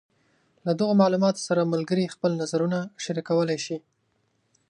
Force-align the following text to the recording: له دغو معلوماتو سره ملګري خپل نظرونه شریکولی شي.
له 0.65 0.71
دغو 0.79 0.93
معلوماتو 1.01 1.45
سره 1.47 1.69
ملګري 1.73 2.11
خپل 2.13 2.31
نظرونه 2.41 2.79
شریکولی 3.03 3.57
شي. 3.65 3.77